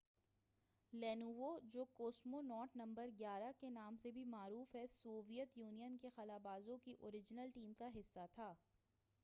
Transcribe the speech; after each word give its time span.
Lenovo 0.93 1.49
جو 1.73 1.83
cosmonaut 1.93 2.75
number 2.75 3.09
11 3.19 3.51
کے 3.59 3.69
نام 3.69 3.97
سے 3.97 4.11
بھی 4.11 4.23
معروف 4.27 4.75
ہے 4.75 4.85
سوویت 4.91 5.57
یونین 5.57 5.97
کے 5.97 6.09
خلا 6.15 6.37
بازوں 6.43 6.77
کی 6.77 6.95
اوریجنل 6.99 7.51
ٹیم 7.51 7.73
کا 7.73 7.89
حصہ 7.95 8.25
تھا 8.33 8.53